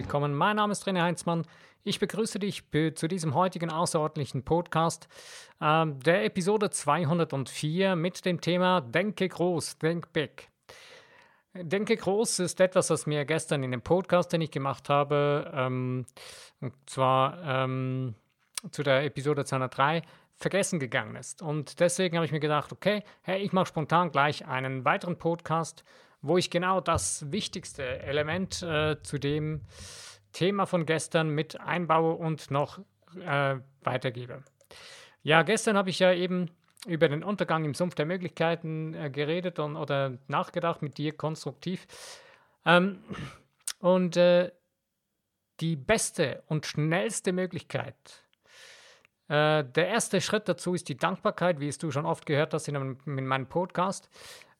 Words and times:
willkommen. 0.00 0.34
Mein 0.34 0.56
Name 0.56 0.72
ist 0.72 0.88
René 0.88 1.02
Heinzmann. 1.02 1.44
Ich 1.84 1.98
begrüße 1.98 2.38
dich 2.38 2.64
zu 2.94 3.06
diesem 3.06 3.34
heutigen 3.34 3.70
außerordentlichen 3.70 4.46
Podcast, 4.46 5.08
äh, 5.60 5.84
der 5.88 6.24
Episode 6.24 6.70
204 6.70 7.96
mit 7.96 8.24
dem 8.24 8.40
Thema 8.40 8.80
Denke 8.80 9.28
groß, 9.28 9.76
denk 9.76 10.10
big. 10.14 10.48
Denke 11.52 11.98
groß 11.98 12.38
ist 12.38 12.60
etwas, 12.60 12.88
was 12.88 13.06
mir 13.06 13.26
gestern 13.26 13.62
in 13.62 13.72
dem 13.72 13.82
Podcast, 13.82 14.32
den 14.32 14.40
ich 14.40 14.50
gemacht 14.50 14.88
habe, 14.88 15.52
ähm, 15.54 16.06
und 16.62 16.72
zwar 16.86 17.38
ähm, 17.44 18.14
zu 18.70 18.82
der 18.82 19.04
Episode 19.04 19.44
203, 19.44 20.00
vergessen 20.34 20.80
gegangen 20.80 21.14
ist. 21.14 21.42
Und 21.42 21.78
deswegen 21.78 22.16
habe 22.16 22.24
ich 22.24 22.32
mir 22.32 22.40
gedacht, 22.40 22.72
okay, 22.72 23.02
hey, 23.20 23.42
ich 23.42 23.52
mache 23.52 23.66
spontan 23.66 24.10
gleich 24.10 24.46
einen 24.46 24.86
weiteren 24.86 25.18
Podcast, 25.18 25.84
wo 26.22 26.36
ich 26.36 26.50
genau 26.50 26.80
das 26.80 27.30
wichtigste 27.30 28.00
Element 28.00 28.62
äh, 28.62 29.02
zu 29.02 29.18
dem 29.18 29.62
Thema 30.32 30.66
von 30.66 30.86
gestern 30.86 31.30
mit 31.30 31.60
einbaue 31.60 32.14
und 32.14 32.50
noch 32.50 32.78
äh, 33.20 33.56
weitergebe. 33.82 34.44
Ja, 35.22 35.42
gestern 35.42 35.76
habe 35.76 35.90
ich 35.90 35.98
ja 35.98 36.12
eben 36.12 36.50
über 36.86 37.08
den 37.08 37.22
Untergang 37.22 37.64
im 37.64 37.74
Sumpf 37.74 37.94
der 37.94 38.06
Möglichkeiten 38.06 38.94
äh, 38.94 39.10
geredet 39.10 39.58
und, 39.58 39.76
oder 39.76 40.18
nachgedacht 40.28 40.82
mit 40.82 40.98
dir 40.98 41.12
konstruktiv. 41.12 41.86
Ähm, 42.64 43.02
und 43.80 44.16
äh, 44.16 44.50
die 45.60 45.76
beste 45.76 46.42
und 46.46 46.66
schnellste 46.66 47.32
Möglichkeit, 47.32 48.24
äh, 49.28 49.64
der 49.64 49.88
erste 49.88 50.20
Schritt 50.20 50.48
dazu 50.48 50.74
ist 50.74 50.88
die 50.88 50.96
Dankbarkeit, 50.96 51.60
wie 51.60 51.68
es 51.68 51.78
du 51.78 51.90
schon 51.90 52.06
oft 52.06 52.24
gehört 52.24 52.54
hast 52.54 52.68
in, 52.68 52.98
in 53.06 53.26
meinem 53.26 53.46
Podcast. 53.46 54.08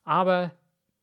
Aber 0.05 0.53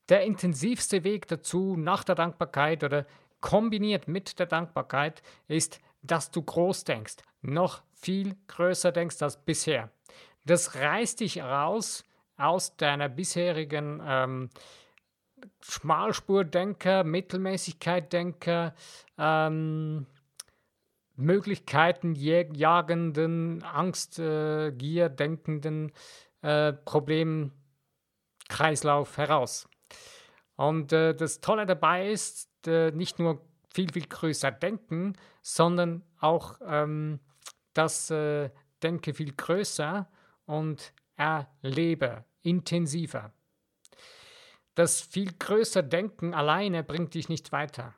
der 0.08 0.22
intensivste 0.22 1.04
Weg 1.04 1.28
dazu 1.28 1.76
nach 1.76 2.04
der 2.04 2.14
Dankbarkeit 2.14 2.84
oder 2.84 3.04
kombiniert 3.40 4.08
mit 4.08 4.38
der 4.38 4.46
Dankbarkeit 4.46 5.22
ist, 5.46 5.80
dass 6.02 6.30
du 6.30 6.42
groß 6.42 6.84
denkst, 6.84 7.16
noch 7.42 7.82
viel 7.92 8.34
größer 8.46 8.92
denkst 8.92 9.20
als 9.22 9.44
bisher. 9.44 9.90
Das 10.44 10.76
reißt 10.76 11.20
dich 11.20 11.42
raus 11.42 12.04
aus 12.36 12.76
deiner 12.76 13.08
bisherigen 13.08 14.00
ähm, 14.04 14.50
Schmalspurdenker, 15.60 17.04
Mittelmäßigkeit-Denker, 17.04 18.74
ähm, 19.18 20.06
Möglichkeiten 21.16 22.14
jagenden, 22.14 23.62
Angst, 23.64 24.18
äh, 24.18 24.72
denkenden 24.72 25.92
äh, 26.42 26.72
Problemkreislauf 26.72 29.16
heraus. 29.16 29.68
Und 30.58 30.92
äh, 30.92 31.14
das 31.14 31.40
Tolle 31.40 31.66
dabei 31.66 32.10
ist, 32.10 32.66
äh, 32.66 32.90
nicht 32.90 33.20
nur 33.20 33.46
viel, 33.72 33.92
viel 33.92 34.08
größer 34.08 34.50
denken, 34.50 35.12
sondern 35.40 36.02
auch 36.18 36.58
ähm, 36.66 37.20
das 37.74 38.10
äh, 38.10 38.50
Denke 38.82 39.14
viel 39.14 39.34
größer 39.34 40.10
und 40.46 40.92
erlebe 41.14 42.24
intensiver. 42.42 43.32
Das 44.74 45.00
viel 45.00 45.32
größer 45.38 45.84
Denken 45.84 46.34
alleine 46.34 46.82
bringt 46.82 47.14
dich 47.14 47.28
nicht 47.28 47.52
weiter. 47.52 47.94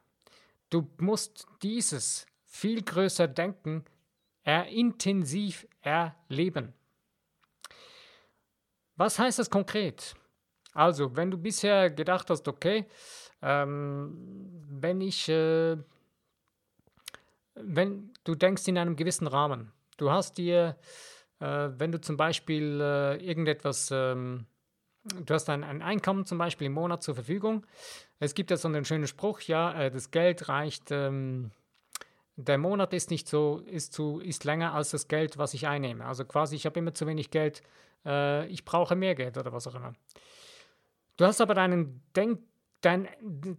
Du 0.69 0.87
musst 0.99 1.47
dieses 1.63 2.27
viel 2.45 2.83
größer 2.83 3.27
Denken 3.27 3.87
er 4.43 4.67
intensiv 4.67 5.67
erleben. 5.81 6.75
Was 8.97 9.19
heißt 9.19 9.39
das 9.39 9.49
konkret? 9.49 10.15
Also, 10.73 11.17
wenn 11.17 11.31
du 11.31 11.39
bisher 11.39 11.91
gedacht 11.91 12.31
hast, 12.31 12.47
okay, 12.49 12.87
ähm, 13.43 14.17
wenn 14.69 15.01
ich, 15.01 15.29
äh, 15.29 15.77
wenn 17.55 18.13
du 18.25 18.35
denkst 18.35 18.69
in 18.69 18.79
einem 18.79 18.97
gewissen 18.97 19.27
Rahmen, 19.27 19.73
du 19.97 20.11
hast 20.11 20.39
dir, 20.39 20.77
äh, 21.41 21.69
wenn 21.77 21.93
du 21.93 22.01
zum 22.01 22.17
Beispiel 22.17 22.81
äh, 22.81 23.17
irgendetwas, 23.17 23.91
ähm, 23.93 24.47
du 25.05 25.35
hast 25.35 25.49
ein, 25.49 25.65
ein, 25.65 25.83
Einkommen 25.83 26.27
zum 26.27 26.39
Beispiel 26.39 26.67
im 26.67 26.75
Monat 26.75 27.03
zur 27.03 27.15
Verfügung, 27.15 27.67
es 28.19 28.35
gibt 28.35 28.51
ja 28.51 28.57
so 28.57 28.69
einen 28.69 28.85
schönen 28.85 29.07
Spruch, 29.07 29.41
ja, 29.43 29.73
äh, 29.73 29.91
das 29.91 30.11
Geld 30.11 30.49
reicht, 30.49 30.91
ähm, 30.91 31.51
der 32.37 32.59
Monat 32.59 32.95
ist 32.95 33.11
nicht 33.11 33.29
so, 33.29 33.63
ist, 33.67 33.93
zu, 33.93 34.21
ist 34.21 34.45
länger 34.45 34.73
als 34.75 34.91
das 34.91 35.09
Geld, 35.09 35.37
was 35.37 35.53
ich 35.55 35.67
einnehme. 35.67 36.05
Also 36.05 36.25
quasi, 36.25 36.57
ich 36.57 36.65
habe 36.65 36.79
immer 36.79 36.95
zu 36.95 37.07
wenig 37.07 37.31
Geld, 37.31 37.63
äh, 38.05 38.47
ich 38.47 38.65
brauche 38.65 38.97
mehr 38.97 39.15
Geld 39.15 39.37
oder 39.37 39.53
was 39.53 39.67
auch 39.67 39.75
immer. 39.75 39.95
Du 41.21 41.27
hast 41.27 41.43
aber 41.43 41.53
deinen 41.53 42.01
Denk 42.17 42.41
dein, 42.81 43.07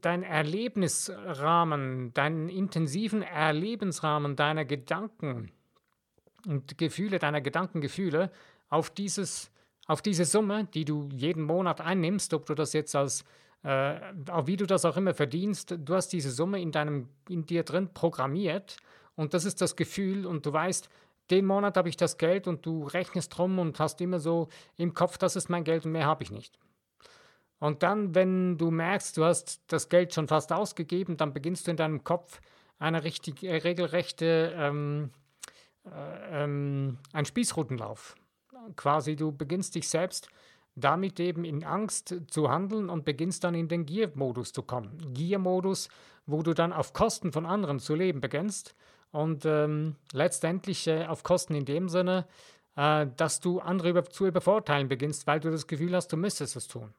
dein 0.01 0.23
Erlebnisrahmen, 0.23 2.11
deinen 2.11 2.49
intensiven 2.49 3.21
Erlebensrahmen 3.21 4.35
deiner 4.35 4.65
Gedanken 4.65 5.51
und 6.47 6.79
Gefühle, 6.79 7.19
deiner 7.19 7.39
Gedankengefühle 7.39 8.31
auf, 8.69 8.89
dieses, 8.89 9.51
auf 9.85 10.01
diese 10.01 10.25
Summe, 10.25 10.69
die 10.73 10.85
du 10.85 11.07
jeden 11.11 11.43
Monat 11.43 11.81
einnimmst, 11.81 12.33
ob 12.33 12.47
du 12.47 12.55
das 12.55 12.73
jetzt 12.73 12.95
als, 12.95 13.25
äh, 13.61 13.93
wie 14.45 14.57
du 14.57 14.65
das 14.65 14.83
auch 14.83 14.97
immer 14.97 15.13
verdienst, 15.13 15.75
du 15.77 15.93
hast 15.93 16.07
diese 16.13 16.31
Summe 16.31 16.59
in, 16.59 16.71
deinem, 16.71 17.09
in 17.29 17.45
dir 17.45 17.61
drin 17.61 17.93
programmiert 17.93 18.77
und 19.15 19.35
das 19.35 19.45
ist 19.45 19.61
das 19.61 19.75
Gefühl 19.75 20.25
und 20.25 20.47
du 20.47 20.51
weißt, 20.51 20.89
den 21.29 21.45
Monat 21.45 21.77
habe 21.77 21.89
ich 21.89 21.95
das 21.95 22.17
Geld 22.17 22.47
und 22.47 22.65
du 22.65 22.85
rechnest 22.85 23.37
drum 23.37 23.59
und 23.59 23.79
hast 23.79 24.01
immer 24.01 24.19
so 24.19 24.47
im 24.77 24.95
Kopf, 24.95 25.19
das 25.19 25.35
ist 25.35 25.47
mein 25.47 25.63
Geld 25.63 25.85
und 25.85 25.91
mehr 25.91 26.07
habe 26.07 26.23
ich 26.23 26.31
nicht. 26.31 26.57
Und 27.61 27.83
dann, 27.83 28.15
wenn 28.15 28.57
du 28.57 28.71
merkst, 28.71 29.15
du 29.17 29.23
hast 29.23 29.61
das 29.67 29.87
Geld 29.87 30.15
schon 30.15 30.27
fast 30.27 30.51
ausgegeben, 30.51 31.15
dann 31.15 31.31
beginnst 31.31 31.67
du 31.67 31.71
in 31.71 31.77
deinem 31.77 32.03
Kopf 32.03 32.41
eine 32.79 33.03
richtig, 33.03 33.43
äh, 33.43 33.57
regelrechte, 33.57 34.51
ähm, 34.57 35.11
äh, 35.85 36.43
ähm, 36.43 36.97
ein 37.13 37.25
Spießrutenlauf. 37.25 38.15
Quasi, 38.75 39.15
du 39.15 39.31
beginnst 39.31 39.75
dich 39.75 39.87
selbst 39.89 40.27
damit 40.75 41.19
eben 41.19 41.45
in 41.45 41.63
Angst 41.63 42.15
zu 42.29 42.49
handeln 42.49 42.89
und 42.89 43.05
beginnst 43.05 43.43
dann 43.43 43.53
in 43.53 43.67
den 43.67 43.85
Gier-Modus 43.85 44.53
zu 44.53 44.63
kommen. 44.63 44.97
Gier-Modus, 45.13 45.89
wo 46.25 46.41
du 46.41 46.55
dann 46.55 46.73
auf 46.73 46.93
Kosten 46.93 47.31
von 47.31 47.45
anderen 47.45 47.77
zu 47.77 47.93
leben 47.93 48.21
beginnst 48.21 48.73
und 49.11 49.45
ähm, 49.45 49.97
letztendlich 50.13 50.87
äh, 50.87 51.05
auf 51.05 51.21
Kosten 51.21 51.53
in 51.53 51.65
dem 51.65 51.89
Sinne, 51.89 52.25
äh, 52.75 53.05
dass 53.17 53.39
du 53.39 53.59
andere 53.59 53.89
über, 53.89 54.05
zu 54.05 54.25
übervorteilen 54.25 54.87
beginnst, 54.87 55.27
weil 55.27 55.39
du 55.39 55.51
das 55.51 55.67
Gefühl 55.67 55.95
hast, 55.95 56.07
du 56.07 56.17
müsstest 56.17 56.55
es 56.55 56.67
tun 56.67 56.91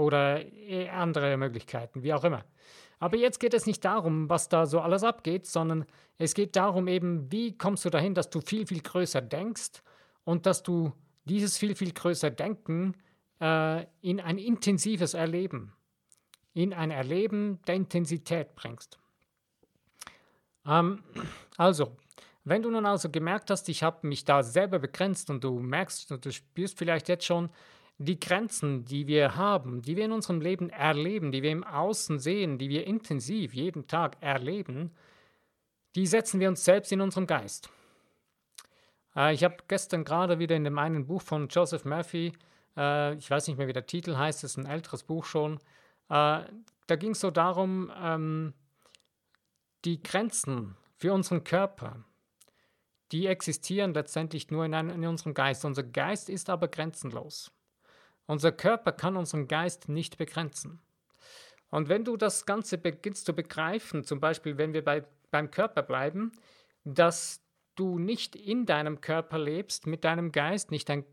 oder 0.00 0.44
eh 0.46 0.88
andere 0.88 1.36
Möglichkeiten, 1.36 2.02
wie 2.02 2.14
auch 2.14 2.24
immer. 2.24 2.44
Aber 2.98 3.16
jetzt 3.16 3.38
geht 3.38 3.54
es 3.54 3.66
nicht 3.66 3.84
darum, 3.84 4.28
was 4.28 4.48
da 4.48 4.66
so 4.66 4.80
alles 4.80 5.04
abgeht, 5.04 5.46
sondern 5.46 5.86
es 6.18 6.34
geht 6.34 6.56
darum 6.56 6.88
eben, 6.88 7.30
wie 7.30 7.56
kommst 7.56 7.84
du 7.84 7.90
dahin, 7.90 8.14
dass 8.14 8.30
du 8.30 8.40
viel, 8.40 8.66
viel 8.66 8.80
größer 8.80 9.20
denkst 9.20 9.82
und 10.24 10.46
dass 10.46 10.62
du 10.62 10.92
dieses 11.24 11.58
viel, 11.58 11.74
viel 11.74 11.92
größer 11.92 12.30
Denken 12.30 12.94
äh, 13.40 13.86
in 14.00 14.20
ein 14.20 14.38
intensives 14.38 15.14
Erleben, 15.14 15.72
in 16.52 16.74
ein 16.74 16.90
Erleben 16.90 17.60
der 17.66 17.76
Intensität 17.76 18.54
bringst. 18.54 18.98
Ähm, 20.66 21.02
also, 21.56 21.96
wenn 22.44 22.62
du 22.62 22.70
nun 22.70 22.86
also 22.86 23.08
gemerkt 23.10 23.50
hast, 23.50 23.68
ich 23.68 23.82
habe 23.82 24.06
mich 24.06 24.24
da 24.24 24.42
selber 24.42 24.78
begrenzt 24.78 25.30
und 25.30 25.44
du 25.44 25.58
merkst 25.58 26.10
und 26.12 26.24
du 26.24 26.32
spürst 26.32 26.78
vielleicht 26.78 27.08
jetzt 27.08 27.24
schon, 27.24 27.50
die 28.02 28.18
Grenzen, 28.18 28.86
die 28.86 29.06
wir 29.06 29.36
haben, 29.36 29.82
die 29.82 29.94
wir 29.94 30.06
in 30.06 30.12
unserem 30.12 30.40
Leben 30.40 30.70
erleben, 30.70 31.32
die 31.32 31.42
wir 31.42 31.50
im 31.50 31.64
Außen 31.64 32.18
sehen, 32.18 32.56
die 32.56 32.70
wir 32.70 32.86
intensiv 32.86 33.52
jeden 33.52 33.88
Tag 33.88 34.16
erleben, 34.22 34.90
die 35.94 36.06
setzen 36.06 36.40
wir 36.40 36.48
uns 36.48 36.64
selbst 36.64 36.92
in 36.92 37.02
unserem 37.02 37.26
Geist. 37.26 37.68
Äh, 39.14 39.34
ich 39.34 39.44
habe 39.44 39.56
gestern 39.68 40.04
gerade 40.04 40.38
wieder 40.38 40.56
in 40.56 40.64
dem 40.64 40.78
einen 40.78 41.06
Buch 41.06 41.20
von 41.20 41.48
Joseph 41.48 41.84
Murphy, 41.84 42.32
äh, 42.74 43.14
ich 43.16 43.30
weiß 43.30 43.48
nicht 43.48 43.58
mehr, 43.58 43.68
wie 43.68 43.74
der 43.74 43.86
Titel 43.86 44.16
heißt, 44.16 44.44
es 44.44 44.52
ist 44.52 44.56
ein 44.56 44.64
älteres 44.64 45.02
Buch 45.02 45.26
schon, 45.26 45.58
äh, 46.08 46.40
da 46.86 46.96
ging 46.98 47.10
es 47.10 47.20
so 47.20 47.30
darum, 47.30 47.92
ähm, 48.00 48.54
die 49.84 50.02
Grenzen 50.02 50.74
für 50.96 51.12
unseren 51.12 51.44
Körper, 51.44 52.02
die 53.12 53.26
existieren 53.26 53.92
letztendlich 53.92 54.50
nur 54.50 54.64
in, 54.64 55.04
unserem 55.04 55.34
Geist. 55.34 55.66
Unser 55.66 55.82
Geist 55.82 56.30
ist 56.30 56.48
aber 56.48 56.68
grenzenlos. 56.68 57.52
Unser 58.30 58.52
Körper 58.52 58.92
kann 58.92 59.16
unseren 59.16 59.48
Geist 59.48 59.88
nicht 59.88 60.16
begrenzen. 60.16 60.80
Und 61.68 61.88
wenn 61.88 62.04
du 62.04 62.16
das 62.16 62.46
Ganze 62.46 62.78
beginnst 62.78 63.26
zu 63.26 63.34
begreifen, 63.34 64.04
zum 64.04 64.20
Beispiel 64.20 64.56
wenn 64.56 64.72
wir 64.72 64.84
bei, 64.84 65.04
beim 65.32 65.50
Körper 65.50 65.82
bleiben, 65.82 66.30
dass 66.84 67.42
du 67.74 67.98
nicht 67.98 68.36
in 68.36 68.66
deinem 68.66 69.00
Körper 69.00 69.36
lebst 69.36 69.88
mit 69.88 70.04
deinem 70.04 70.30
Geist, 70.30 70.70
nicht 70.70 70.88
dein, 70.88 71.04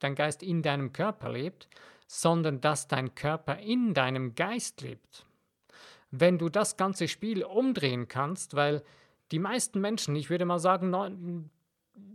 dein 0.00 0.16
Geist 0.16 0.42
in 0.42 0.62
deinem 0.62 0.92
Körper 0.92 1.30
lebt, 1.30 1.68
sondern 2.08 2.60
dass 2.60 2.88
dein 2.88 3.14
Körper 3.14 3.56
in 3.60 3.94
deinem 3.94 4.34
Geist 4.34 4.80
lebt. 4.80 5.26
Wenn 6.10 6.38
du 6.38 6.48
das 6.48 6.76
ganze 6.76 7.06
Spiel 7.06 7.44
umdrehen 7.44 8.08
kannst, 8.08 8.56
weil 8.56 8.82
die 9.30 9.38
meisten 9.38 9.80
Menschen, 9.80 10.16
ich 10.16 10.28
würde 10.28 10.44
mal 10.44 10.58
sagen, 10.58 11.50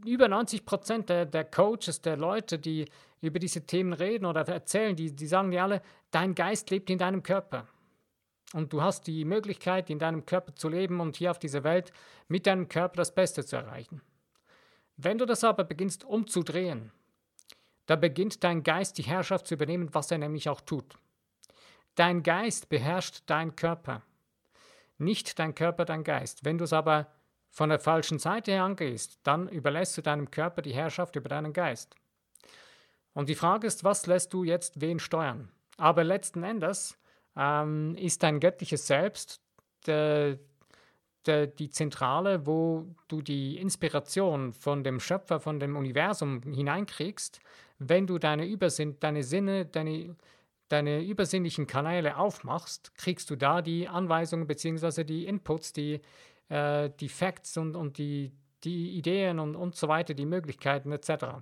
über 0.06 0.28
90 0.28 0.66
Prozent 0.66 1.10
der, 1.10 1.26
der 1.26 1.46
Coaches, 1.46 2.02
der 2.02 2.18
Leute, 2.18 2.60
die 2.60 2.86
über 3.22 3.40
diese 3.40 3.66
Themen 3.66 3.94
reden 3.94 4.26
oder 4.26 4.48
erzählen, 4.48 4.96
die, 4.96 5.14
die 5.16 5.28
sagen 5.28 5.52
dir 5.52 5.64
alle, 5.64 5.82
dein 6.12 6.36
Geist 6.36 6.70
lebt 6.70 6.90
in 6.90 6.98
deinem 6.98 7.24
Körper. 7.24 7.68
und 8.54 8.74
du 8.74 8.82
hast 8.82 9.08
die 9.08 9.26
Möglichkeit, 9.26 9.90
in 9.90 10.00
deinem 10.00 10.26
Körper 10.26 10.56
zu 10.56 10.70
leben 10.70 11.00
und 11.00 11.18
hier 11.18 11.32
auf 11.32 11.40
dieser 11.40 11.64
Welt 11.64 11.92
mit 12.28 12.48
deinem 12.48 12.68
Körper 12.68 12.98
das 12.98 13.14
Beste 13.14 13.46
zu 13.46 13.58
erreichen. 13.58 14.02
Wenn 14.98 15.18
du 15.18 15.26
das 15.26 15.44
aber 15.44 15.64
beginnst 15.64 16.04
umzudrehen, 16.04 16.92
da 17.86 17.96
beginnt 17.96 18.44
dein 18.44 18.64
Geist 18.64 18.98
die 18.98 19.04
Herrschaft 19.04 19.48
zu 19.48 19.54
übernehmen, 19.54 19.94
was 19.94 20.12
er 20.12 20.18
nämlich 20.18 20.50
auch 20.50 20.62
tut. 20.62 20.98
Dein 21.96 22.24
Geist 22.24 22.70
beherrscht 22.70 23.24
deinen 23.28 23.56
Körper, 23.56 24.04
nicht 24.98 25.40
dein 25.40 25.56
Körper 25.56 25.86
dein 25.86 26.04
Geist. 26.04 26.44
Wenn 26.46 26.58
du 26.58 26.66
es 26.66 26.74
aber 26.74 27.08
von 27.50 27.70
der 27.70 27.80
falschen 27.80 28.20
Seite 28.20 28.52
her 28.52 28.64
angehst, 28.64 29.20
dann 29.24 29.48
überlässt 29.50 29.98
du 29.98 30.02
deinem 30.02 30.32
Körper 30.32 30.62
die 30.62 30.74
Herrschaft 30.74 31.16
über 31.16 31.30
deinen 31.30 31.54
Geist. 31.54 31.96
Und 33.14 33.30
die 33.30 33.36
Frage 33.36 33.68
ist, 33.68 33.84
was 33.84 34.06
lässt 34.06 34.34
du 34.34 34.44
jetzt 34.44 34.82
wen 34.82 35.00
steuern? 35.00 35.50
Aber 35.78 36.04
letzten 36.04 36.44
Endes 36.44 36.98
ähm, 37.36 37.96
ist 37.98 38.24
dein 38.24 38.40
göttliches 38.40 38.88
Selbst 38.88 39.42
der, 39.86 40.38
der, 41.26 41.48
die 41.48 41.70
Zentrale, 41.70 42.46
wo 42.46 42.96
du 43.08 43.22
die 43.22 43.58
Inspiration 43.58 44.54
von 44.54 44.84
dem 44.84 45.00
Schöpfer, 45.00 45.40
von 45.40 45.60
dem 45.60 45.76
Universum 45.76 46.42
hineinkriegst, 46.44 47.40
wenn 47.80 48.08
du 48.08 48.20
deine 48.20 48.46
Übersinn, 48.46 48.98
deine 49.00 49.24
Sinne, 49.24 49.66
deine, 49.66 50.16
deine 50.68 51.02
übersinnlichen 51.02 51.66
Kanäle 51.66 52.18
aufmachst, 52.18 52.94
kriegst 52.96 53.30
du 53.30 53.36
da 53.36 53.62
die 53.62 53.88
Anweisungen 53.88 54.48
bzw. 54.48 55.04
die 55.04 55.26
Inputs, 55.26 55.72
die, 55.72 56.02
äh, 56.50 56.90
die 57.00 57.10
Facts 57.10 57.58
und, 57.58 57.76
und 57.76 57.98
die, 57.98 58.32
die 58.64 58.98
Ideen 58.98 59.40
und, 59.40 59.56
und 59.56 59.76
so 59.76 59.88
weiter, 59.88 60.14
die 60.14 60.26
Möglichkeiten 60.26 60.92
etc. 60.92 61.42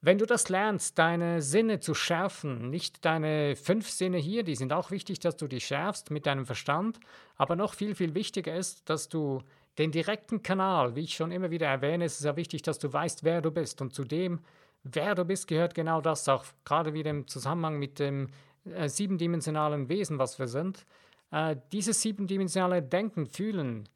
Wenn 0.00 0.18
du 0.18 0.26
das 0.26 0.50
lernst, 0.50 0.98
deine 0.98 1.40
Sinne 1.40 1.80
zu 1.80 1.94
schärfen, 1.94 2.68
nicht 2.68 3.06
deine 3.06 3.56
fünf 3.56 3.88
Sinne 3.88 4.18
hier, 4.18 4.42
die 4.42 4.54
sind 4.54 4.72
auch 4.72 4.90
wichtig, 4.90 5.18
dass 5.20 5.36
du 5.38 5.48
die 5.48 5.60
schärfst 5.60 6.10
mit 6.10 6.26
deinem 6.26 6.44
Verstand, 6.44 7.00
aber 7.36 7.56
noch 7.56 7.72
viel, 7.72 7.94
viel 7.94 8.14
wichtiger 8.14 8.54
ist, 8.54 8.90
dass 8.90 9.08
du 9.08 9.40
den 9.78 9.92
direkten 9.92 10.42
Kanal, 10.42 10.94
wie 10.94 11.04
ich 11.04 11.14
schon 11.14 11.32
immer 11.32 11.50
wieder 11.50 11.68
erwähne, 11.68 12.04
ist 12.04 12.14
es 12.14 12.18
sehr 12.18 12.36
wichtig, 12.36 12.62
dass 12.62 12.78
du 12.78 12.92
weißt, 12.92 13.24
wer 13.24 13.40
du 13.40 13.50
bist. 13.50 13.80
Und 13.80 13.94
zu 13.94 14.04
dem, 14.04 14.40
wer 14.82 15.14
du 15.14 15.24
bist, 15.24 15.48
gehört 15.48 15.74
genau 15.74 16.00
das 16.00 16.28
auch, 16.28 16.44
gerade 16.64 16.92
wieder 16.94 17.10
im 17.10 17.26
Zusammenhang 17.26 17.78
mit 17.78 17.98
dem 17.98 18.28
äh, 18.66 18.88
siebendimensionalen 18.88 19.88
Wesen, 19.88 20.18
was 20.18 20.38
wir 20.38 20.48
sind. 20.48 20.84
Äh, 21.34 21.56
dieses 21.72 22.00
siebendimensionale 22.00 22.80
Denken, 22.80 23.26
Fühlen, 23.26 23.88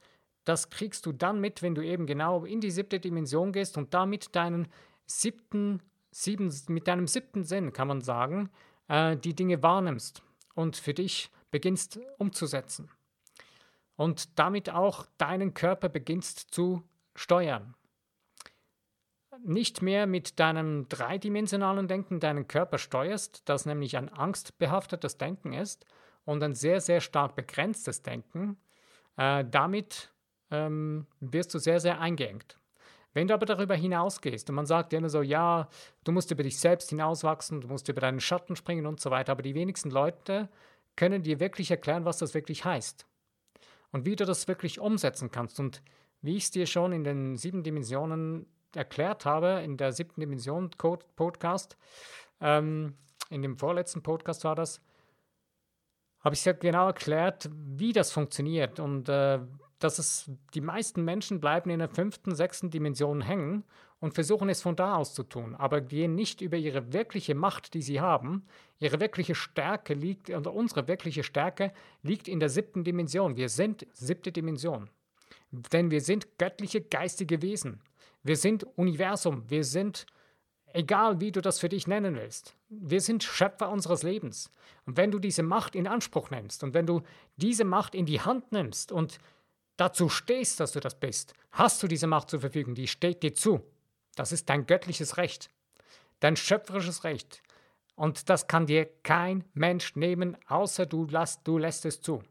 das 0.45 0.71
kriegst 0.71 1.07
du 1.07 1.13
dann 1.13 1.41
mit, 1.41 1.63
wenn 1.63 1.77
du 1.77 1.83
eben 1.83 2.05
genau 2.05 2.45
in 2.45 2.61
die 2.61 2.73
siebte 2.73 2.99
Dimension 2.99 3.53
gehst 3.53 3.79
und 3.79 3.95
damit 3.95 4.35
deinen 4.35 4.67
siebten 5.07 5.81
sieben, 6.11 6.53
mit 6.67 6.89
deinem 6.89 7.07
siebten 7.07 7.45
Sinn, 7.45 7.73
kann 7.73 7.87
man 7.87 8.01
sagen, 8.01 8.51
äh, 8.89 9.17
die 9.17 9.37
Dinge 9.37 9.63
wahrnimmst 9.63 10.25
und 10.57 10.77
für 10.77 10.95
dich 10.95 11.31
beginnst 11.53 12.01
umzusetzen. 12.19 12.91
Und 13.95 14.37
damit 14.37 14.71
auch 14.71 15.07
deinen 15.17 15.55
Körper 15.55 15.89
beginnst 15.89 16.49
zu 16.51 16.83
steuern. 17.15 17.77
Nicht 19.45 19.81
mehr 19.81 20.09
mit 20.09 20.41
deinem 20.41 20.89
dreidimensionalen 20.89 21.87
Denken 21.87 22.19
deinen 22.19 22.49
Körper 22.49 22.79
steuerst, 22.79 23.49
das 23.49 23.65
nämlich 23.65 23.97
ein 23.97 24.09
angstbehaftetes 24.09 25.19
Denken 25.19 25.53
ist 25.53 25.87
und 26.29 26.43
ein 26.43 26.55
sehr, 26.55 26.83
sehr 26.83 27.01
stark 27.01 27.37
begrenztes 27.37 28.03
Denken. 28.03 28.59
Äh, 29.17 29.47
damit 29.51 30.13
ähm, 30.51 31.07
wirst 31.21 31.55
du 31.55 31.59
sehr, 31.59 31.81
sehr 31.81 32.03
eingeengt. 32.03 32.59
Wenn 33.15 33.29
du 33.29 33.33
aber 33.33 33.47
darüber 33.47 33.75
hinausgehst 33.75 34.51
und 34.51 34.55
man 34.55 34.67
sagt 34.67 34.93
immer 34.93 35.09
so, 35.09 35.23
ja, 35.23 35.71
du 36.05 36.13
musst 36.13 36.31
über 36.31 36.43
dich 36.43 36.61
selbst 36.61 36.91
hinauswachsen, 36.91 37.63
du 37.63 37.69
musst 37.69 37.89
über 37.89 38.03
deinen 38.03 38.21
Schatten 38.21 38.57
springen 38.57 38.85
und 38.85 39.01
so 39.01 39.11
weiter, 39.11 39.33
aber 39.33 39.41
die 39.41 39.55
wenigsten 39.55 39.91
Leute 39.91 40.51
können 40.97 41.23
dir 41.23 41.41
wirklich 41.41 41.71
erklären, 41.71 42.05
was 42.05 42.19
das 42.19 42.35
wirklich 42.35 42.63
heißt 42.67 43.07
und 43.93 44.05
wie 44.05 44.15
du 44.15 44.27
das 44.27 44.47
wirklich 44.49 44.81
umsetzen 44.81 45.31
kannst. 45.31 45.59
Und 45.59 45.83
wie 46.21 46.37
ich 46.37 46.45
es 46.45 46.51
dir 46.51 46.67
schon 46.67 46.93
in 46.93 47.05
den 47.05 47.39
sieben 47.39 47.63
Dimensionen 47.63 48.45
erklärt 48.75 49.25
habe, 49.25 49.63
in 49.65 49.79
der 49.79 49.93
siebten 49.93 50.21
Dimension 50.21 50.69
Podcast, 50.77 51.79
ähm, 52.43 52.99
in 53.31 53.41
dem 53.41 53.57
vorletzten 53.57 54.03
Podcast 54.03 54.45
war 54.45 54.55
das, 54.55 54.83
habe 56.21 56.35
ich 56.35 56.41
sehr 56.41 56.55
genau 56.55 56.87
erklärt, 56.87 57.49
wie 57.53 57.93
das 57.93 58.11
funktioniert 58.13 58.81
und 58.81 59.09
äh, 59.09 59.39
dass 59.79 59.99
es 59.99 60.31
die 60.55 60.61
meisten 60.61 61.05
Menschen 61.05 61.41
bleiben 61.41 61.71
in 61.71 61.79
der 61.79 61.89
fünften, 61.89 62.35
sechsten 62.35 62.71
Dimension 62.71 63.21
hängen 63.21 63.65
und 64.01 64.15
versuchen 64.15 64.49
es 64.49 64.63
von 64.63 64.77
da 64.77 64.97
aus 64.97 65.15
zu 65.15 65.23
tun, 65.23 65.55
aber 65.55 65.81
gehen 65.81 66.15
nicht 66.15 66.41
über 66.41 66.57
ihre 66.57 66.93
wirkliche 66.93 67.35
Macht, 67.35 67.75
die 67.75 67.83
sie 67.83 68.01
haben. 68.01 68.47
Ihre 68.79 69.01
wirkliche 69.01 69.35
Stärke 69.35 69.95
liegt, 69.95 70.31
oder 70.31 70.53
unsere 70.53 70.87
wirkliche 70.87 71.25
Stärke 71.25 71.73
liegt 72.03 72.29
in 72.29 72.41
der 72.41 72.49
siebten 72.49 72.85
Dimension. 72.85 73.37
Wir 73.37 73.49
sind 73.49 73.87
siebte 73.93 74.31
Dimension. 74.31 74.89
Denn 75.51 75.91
wir 75.91 76.01
sind 76.01 76.39
göttliche, 76.39 76.81
geistige 76.81 77.43
Wesen. 77.43 77.81
Wir 78.23 78.37
sind 78.37 78.67
Universum. 78.77 79.45
Wir 79.49 79.65
sind, 79.65 80.07
egal 80.73 81.21
wie 81.21 81.33
du 81.33 81.41
das 81.41 81.59
für 81.59 81.69
dich 81.69 81.87
nennen 81.87 82.17
willst, 82.17 82.55
wir 82.69 83.01
sind 83.01 83.23
Schöpfer 83.23 83.71
unseres 83.71 84.03
Lebens. 84.03 84.51
Und 84.87 84.97
wenn 84.97 85.11
du 85.11 85.19
diese 85.19 85.43
Macht 85.43 85.75
in 85.75 85.87
Anspruch 85.87 86.31
nimmst 86.31 86.63
und 86.63 86.75
wenn 86.75 86.87
du 86.87 87.03
diese 87.37 87.65
Macht 87.65 87.95
in 87.95 88.07
die 88.07 88.21
Hand 88.21 88.53
nimmst 88.53 88.93
und 88.93 89.19
dazu 89.77 90.09
stehst, 90.09 90.61
dass 90.61 90.73
du 90.73 90.81
das 90.81 90.99
bist, 90.99 91.35
hast 91.53 91.83
du 91.83 91.89
diese 91.89 92.07
Macht 92.07 92.31
zur 92.31 92.41
Verfügung, 92.41 92.75
die 92.75 92.89
steht 92.89 93.23
dir 93.23 93.35
zu. 93.35 93.61
Das 94.15 94.33
ist 94.33 94.49
dein 94.49 94.67
göttliches 94.67 95.17
Recht, 95.17 95.51
dein 96.21 96.37
schöpferisches 96.37 97.05
Recht. 97.05 97.43
Und 97.95 98.29
das 98.29 98.47
kann 98.47 98.67
dir 98.67 98.89
kein 99.03 99.45
Mensch 99.55 99.97
nehmen, 99.97 100.37
außer 100.47 100.87
du, 100.87 101.07
lass, 101.11 101.43
du 101.43 101.59
lässt 101.59 101.85
es 101.85 102.01
zu. 102.01 102.23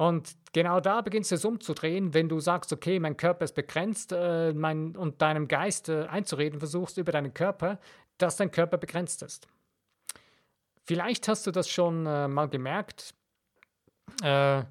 Und 0.00 0.34
genau 0.54 0.80
da 0.80 1.02
beginnst 1.02 1.30
du 1.30 1.34
es 1.34 1.44
umzudrehen, 1.44 2.14
wenn 2.14 2.26
du 2.26 2.40
sagst, 2.40 2.72
okay, 2.72 2.98
mein 2.98 3.18
Körper 3.18 3.44
ist 3.44 3.54
begrenzt 3.54 4.12
äh, 4.12 4.54
mein, 4.54 4.96
und 4.96 5.20
deinem 5.20 5.46
Geist 5.46 5.90
äh, 5.90 6.06
einzureden 6.06 6.58
versuchst 6.58 6.96
über 6.96 7.12
deinen 7.12 7.34
Körper, 7.34 7.78
dass 8.16 8.38
dein 8.38 8.50
Körper 8.50 8.78
begrenzt 8.78 9.22
ist. 9.22 9.46
Vielleicht 10.84 11.28
hast 11.28 11.46
du 11.46 11.50
das 11.50 11.68
schon 11.68 12.06
äh, 12.06 12.28
mal 12.28 12.48
gemerkt. 12.48 13.12
Äh, 14.22 14.62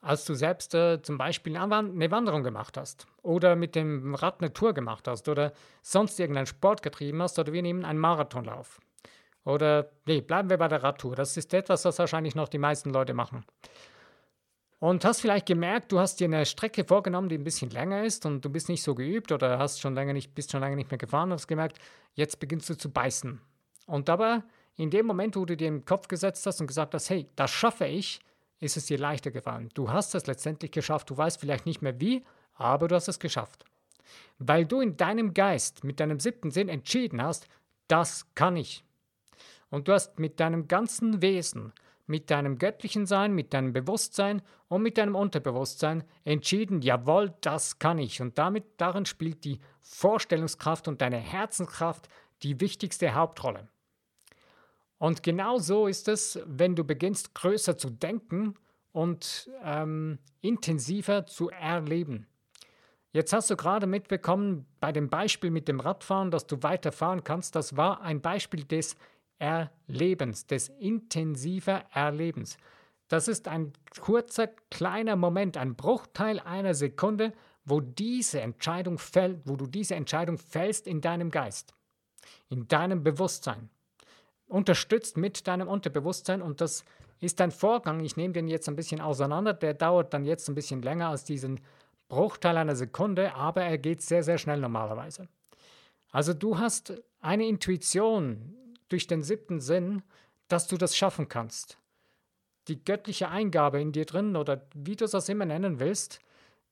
als 0.00 0.24
du 0.24 0.34
selbst 0.34 0.72
äh, 0.76 1.02
zum 1.02 1.18
Beispiel 1.18 1.56
eine 1.56 2.10
Wanderung 2.12 2.44
gemacht 2.44 2.76
hast 2.76 3.08
oder 3.22 3.56
mit 3.56 3.74
dem 3.74 4.14
Rad 4.14 4.40
eine 4.40 4.52
Tour 4.52 4.72
gemacht 4.72 5.08
hast 5.08 5.28
oder 5.28 5.52
sonst 5.82 6.20
irgendeinen 6.20 6.46
Sport 6.46 6.80
getrieben 6.84 7.20
hast 7.20 7.40
oder 7.40 7.52
wir 7.52 7.62
nehmen 7.62 7.84
einen 7.84 7.98
Marathonlauf. 7.98 8.80
Oder, 9.44 9.90
nee, 10.06 10.20
bleiben 10.20 10.48
wir 10.48 10.58
bei 10.58 10.68
der 10.68 10.84
Radtour. 10.84 11.16
Das 11.16 11.36
ist 11.36 11.52
etwas, 11.54 11.84
was 11.84 11.98
wahrscheinlich 11.98 12.36
noch 12.36 12.48
die 12.48 12.58
meisten 12.58 12.90
Leute 12.90 13.14
machen. 13.14 13.44
Und 14.80 15.04
hast 15.04 15.20
vielleicht 15.20 15.46
gemerkt, 15.46 15.92
du 15.92 15.98
hast 15.98 16.20
dir 16.20 16.26
eine 16.26 16.44
Strecke 16.44 16.84
vorgenommen, 16.84 17.28
die 17.28 17.38
ein 17.38 17.44
bisschen 17.44 17.70
länger 17.70 18.04
ist 18.04 18.26
und 18.26 18.44
du 18.44 18.50
bist 18.50 18.68
nicht 18.68 18.82
so 18.82 18.94
geübt 18.94 19.32
oder 19.32 19.58
hast 19.58 19.80
schon 19.80 19.94
lange 19.94 20.12
nicht, 20.12 20.34
bist 20.34 20.50
schon 20.50 20.60
lange 20.60 20.76
nicht 20.76 20.90
mehr 20.90 20.98
gefahren 20.98 21.30
und 21.30 21.38
hast 21.38 21.46
gemerkt, 21.46 21.78
jetzt 22.14 22.38
beginnst 22.40 22.68
du 22.68 22.74
zu 22.76 22.90
beißen. 22.90 23.40
Und 23.86 24.10
aber 24.10 24.44
in 24.76 24.90
dem 24.90 25.06
Moment, 25.06 25.36
wo 25.36 25.44
du 25.44 25.56
dir 25.56 25.68
im 25.68 25.84
Kopf 25.84 26.08
gesetzt 26.08 26.44
hast 26.46 26.60
und 26.60 26.66
gesagt 26.66 26.94
hast, 26.94 27.08
hey, 27.08 27.26
das 27.36 27.50
schaffe 27.50 27.86
ich, 27.86 28.20
ist 28.60 28.76
es 28.76 28.86
dir 28.86 28.98
leichter 28.98 29.30
gefallen. 29.30 29.68
Du 29.74 29.90
hast 29.90 30.14
es 30.14 30.26
letztendlich 30.26 30.70
geschafft. 30.70 31.10
Du 31.10 31.16
weißt 31.16 31.38
vielleicht 31.38 31.66
nicht 31.66 31.82
mehr 31.82 32.00
wie, 32.00 32.24
aber 32.54 32.88
du 32.88 32.94
hast 32.94 33.08
es 33.08 33.18
geschafft. 33.18 33.64
Weil 34.38 34.66
du 34.66 34.80
in 34.80 34.96
deinem 34.96 35.34
Geist 35.34 35.84
mit 35.84 36.00
deinem 36.00 36.20
siebten 36.20 36.50
Sinn 36.50 36.68
entschieden 36.68 37.22
hast, 37.22 37.48
das 37.88 38.26
kann 38.34 38.56
ich. 38.56 38.84
Und 39.70 39.88
du 39.88 39.92
hast 39.92 40.18
mit 40.18 40.40
deinem 40.40 40.68
ganzen 40.68 41.22
Wesen, 41.22 41.72
mit 42.06 42.30
deinem 42.30 42.58
göttlichen 42.58 43.06
Sein, 43.06 43.34
mit 43.34 43.54
deinem 43.54 43.72
Bewusstsein 43.72 44.42
und 44.68 44.82
mit 44.82 44.98
deinem 44.98 45.14
Unterbewusstsein 45.14 46.04
entschieden, 46.24 46.82
jawohl, 46.82 47.34
das 47.40 47.78
kann 47.78 47.98
ich. 47.98 48.20
Und 48.20 48.38
damit 48.38 48.64
darin 48.76 49.06
spielt 49.06 49.44
die 49.44 49.60
Vorstellungskraft 49.80 50.88
und 50.88 51.00
deine 51.00 51.18
Herzenskraft 51.18 52.08
die 52.42 52.60
wichtigste 52.60 53.14
Hauptrolle. 53.14 53.68
Und 54.98 55.22
genau 55.22 55.58
so 55.58 55.86
ist 55.86 56.08
es, 56.08 56.38
wenn 56.46 56.76
du 56.76 56.84
beginnst, 56.84 57.34
größer 57.34 57.76
zu 57.76 57.90
denken 57.90 58.54
und 58.92 59.50
ähm, 59.62 60.18
intensiver 60.40 61.26
zu 61.26 61.50
erleben. 61.50 62.26
Jetzt 63.12 63.32
hast 63.32 63.48
du 63.48 63.56
gerade 63.56 63.86
mitbekommen 63.86 64.66
bei 64.80 64.92
dem 64.92 65.08
Beispiel 65.08 65.50
mit 65.50 65.68
dem 65.68 65.78
Radfahren, 65.78 66.30
dass 66.30 66.46
du 66.46 66.62
weiterfahren 66.62 67.22
kannst. 67.22 67.54
Das 67.54 67.76
war 67.76 68.00
ein 68.02 68.20
Beispiel 68.20 68.64
des 68.64 68.96
Erlebens, 69.38 70.46
des 70.46 70.68
intensiver 70.68 71.84
Erlebens. 71.92 72.56
Das 73.08 73.28
ist 73.28 73.48
ein 73.48 73.72
kurzer, 74.00 74.48
kleiner 74.70 75.16
Moment, 75.16 75.56
ein 75.56 75.74
Bruchteil 75.74 76.40
einer 76.40 76.74
Sekunde, 76.74 77.32
wo 77.64 77.80
diese 77.80 78.40
Entscheidung 78.40 78.98
fällt, 78.98 79.40
wo 79.44 79.56
du 79.56 79.66
diese 79.66 79.94
Entscheidung 79.94 80.38
fällst 80.38 80.86
in 80.86 81.00
deinem 81.00 81.30
Geist, 81.30 81.74
in 82.48 82.68
deinem 82.68 83.02
Bewusstsein 83.02 83.70
unterstützt 84.46 85.16
mit 85.16 85.46
deinem 85.46 85.68
Unterbewusstsein 85.68 86.42
und 86.42 86.60
das 86.60 86.84
ist 87.20 87.40
ein 87.40 87.50
Vorgang. 87.50 88.00
Ich 88.00 88.16
nehme 88.16 88.34
den 88.34 88.48
jetzt 88.48 88.68
ein 88.68 88.76
bisschen 88.76 89.00
auseinander. 89.00 89.54
Der 89.54 89.74
dauert 89.74 90.12
dann 90.12 90.24
jetzt 90.24 90.48
ein 90.48 90.54
bisschen 90.54 90.82
länger 90.82 91.08
als 91.08 91.24
diesen 91.24 91.60
Bruchteil 92.08 92.56
einer 92.56 92.76
Sekunde, 92.76 93.34
aber 93.34 93.62
er 93.62 93.78
geht 93.78 94.02
sehr, 94.02 94.22
sehr 94.22 94.38
schnell 94.38 94.60
normalerweise. 94.60 95.28
Also 96.10 96.34
du 96.34 96.58
hast 96.58 97.02
eine 97.20 97.46
Intuition 97.46 98.54
durch 98.88 99.06
den 99.06 99.22
siebten 99.22 99.60
Sinn, 99.60 100.02
dass 100.48 100.66
du 100.66 100.76
das 100.76 100.96
schaffen 100.96 101.28
kannst. 101.28 101.78
die 102.68 102.82
göttliche 102.82 103.28
Eingabe 103.28 103.80
in 103.80 103.92
dir 103.92 104.06
drin 104.06 104.36
oder 104.36 104.66
wie 104.74 104.96
du 104.96 105.04
es 105.04 105.28
immer 105.28 105.44
nennen 105.44 105.80
willst, 105.80 106.20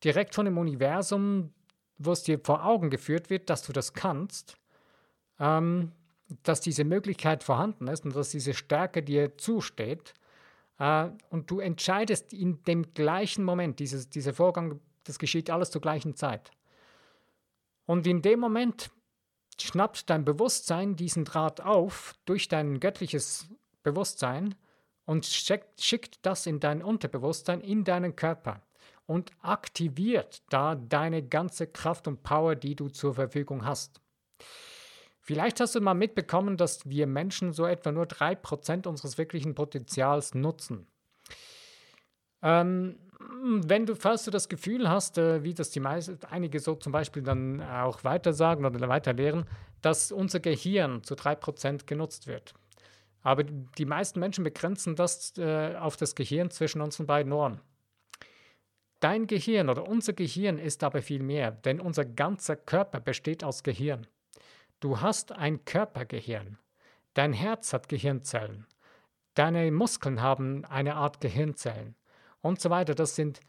direkt 0.03 0.35
von 0.35 0.47
dem 0.47 0.57
Universum, 0.57 1.53
wo 1.99 2.13
es 2.13 2.23
dir 2.23 2.41
vor 2.43 2.65
Augen 2.65 2.91
geführt 2.91 3.31
wird, 3.31 3.51
dass 3.51 3.63
du 3.63 3.73
das 3.73 3.93
kannst, 3.93 4.57
ähm, 5.39 5.93
dass 6.43 6.61
diese 6.61 6.85
Möglichkeit 6.85 7.45
vorhanden 7.45 7.89
ist 7.89 8.05
und 8.05 8.17
dass 8.17 8.31
diese 8.31 8.55
Stärke 8.55 9.03
dir 9.03 9.37
zusteht. 9.37 10.15
Äh, 10.79 11.11
und 11.31 11.51
du 11.51 11.61
entscheidest 11.61 12.33
in 12.33 12.63
dem 12.65 12.95
gleichen 12.95 13.45
Moment, 13.45 13.79
dieses, 13.79 14.09
dieser 14.09 14.33
Vorgang, 14.33 14.81
das 15.05 15.19
geschieht 15.19 15.51
alles 15.51 15.71
zur 15.71 15.83
gleichen 15.83 16.17
Zeit. 16.17 16.51
Und 17.85 18.07
in 18.07 18.23
dem 18.23 18.41
Moment 18.41 18.91
schnappt 19.61 20.11
dein 20.11 20.25
Bewusstsein 20.25 20.97
diesen 20.97 21.25
Draht 21.25 21.61
auf 21.61 22.15
durch 22.25 22.49
dein 22.49 22.81
göttliches 22.81 23.49
Bewusstsein 23.83 24.55
und 25.05 25.27
schickt, 25.27 26.25
das 26.25 26.47
in 26.47 26.61
dein 26.61 26.83
Unterbewusstsein, 26.83 27.61
in 27.61 27.85
deinen 27.85 28.17
Körper 28.17 28.63
und 29.07 29.33
aktiviert 29.41 30.43
da 30.49 30.75
deine 30.75 31.23
ganze 31.23 31.67
Kraft 31.67 32.09
und 32.09 32.23
Power, 32.23 32.55
die 32.55 32.77
du 32.77 32.89
zur 32.89 33.15
Verfügung 33.15 33.65
hast. 33.65 34.01
Vielleicht 35.21 35.61
hast 35.61 35.75
du 35.75 35.81
mal 35.81 35.95
mitbekommen, 35.95 36.57
dass 36.57 36.89
wir 36.89 37.07
Menschen 37.07 37.53
so 37.53 37.67
etwa 37.67 37.93
nur 37.93 38.07
3% 38.07 38.89
unseres 38.89 39.19
wirklichen 39.19 39.55
Potenzials 39.55 40.35
nutzen. 40.35 40.87
Ähm, 42.43 42.99
wenn 43.43 43.87
du, 43.87 43.95
falls 43.97 44.25
du 44.25 44.31
das 44.31 44.49
Gefühl 44.49 44.89
hast, 44.89 45.19
äh, 45.19 45.43
wie 45.43 45.55
das 45.55 45.71
die 45.71 45.81
meisten, 45.81 46.19
einige 46.31 46.61
so 46.61 46.75
zum 46.75 46.93
Beispiel 46.93 47.23
dann 47.23 47.61
auch 47.63 48.05
weiter 48.05 48.33
sagen 48.33 48.65
oder 48.65 48.89
weiter 48.89 49.13
lehren, 49.13 49.47
dass 49.81 50.13
unser 50.13 50.41
Gehirn 50.41 51.03
zu 51.03 51.15
3% 51.15 51.87
genutzt 51.87 52.27
wird. 52.27 52.55
Aber 53.23 53.45
die 53.45 53.85
meisten 53.85 54.21
Menschen 54.21 54.45
begrenzen 54.45 54.97
das 54.97 55.37
äh, 55.39 55.77
auf 55.77 55.97
das 55.97 56.15
Gehirn 56.15 56.51
zwischen 56.51 56.81
unseren 56.81 57.07
beiden 57.07 57.33
Ohren. 57.33 57.61
Dein 59.01 59.27
Gehirn 59.27 59.69
oder 59.69 59.89
unser 59.89 60.13
Gehirn 60.13 60.59
ist 60.59 60.85
aber 60.85 61.03
viel 61.03 61.23
mehr, 61.23 61.51
denn 61.51 61.81
unser 61.81 62.05
ganzer 62.05 62.57
Körper 62.57 63.01
besteht 63.01 63.43
aus 63.43 63.63
Gehirn. 63.63 64.07
Du 64.81 65.01
hast 65.01 65.33
ein 65.33 65.65
Körpergehirn. 65.65 66.59
Dein 67.15 67.33
Herz 67.33 67.73
hat 67.73 67.89
Gehirnzellen. 67.89 68.67
Deine 69.35 69.71
Muskeln 69.73 70.21
haben 70.21 70.65
eine 70.65 70.95
Art 70.95 71.21
Gehirnzellen 71.21 71.97
und 72.43 72.61
so 72.61 72.69
weiter. 72.71 72.95
Das 72.95 73.17
sind 73.17 73.41